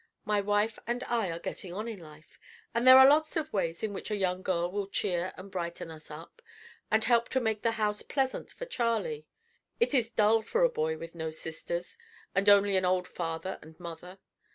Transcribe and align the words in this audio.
My 0.25 0.41
wife 0.41 0.79
and 0.87 1.03
I 1.03 1.29
are 1.29 1.37
getting 1.37 1.73
on 1.73 1.87
in 1.87 1.99
life, 1.99 2.39
and 2.73 2.87
there 2.87 2.97
are 2.97 3.07
lots 3.07 3.37
of 3.37 3.53
ways 3.53 3.83
in 3.83 3.93
which 3.93 4.09
a 4.09 4.15
young 4.15 4.41
girl 4.41 4.71
will 4.71 4.87
cheer 4.87 5.31
and 5.37 5.51
brighten 5.51 5.91
us 5.91 6.09
up, 6.09 6.41
and 6.89 7.03
help 7.03 7.29
to 7.29 7.39
make 7.39 7.61
the 7.61 7.73
house 7.73 8.01
pleasant 8.01 8.49
for 8.49 8.65
Charley. 8.65 9.27
It 9.79 9.93
is 9.93 10.09
dull 10.09 10.41
for 10.41 10.63
a 10.63 10.69
boy 10.69 10.97
with 10.97 11.13
no 11.13 11.29
sisters, 11.29 11.99
and 12.33 12.49
only 12.49 12.75
an 12.77 12.83
old 12.83 13.07
father 13.07 13.59
and 13.61 13.79
mother. 13.79 14.17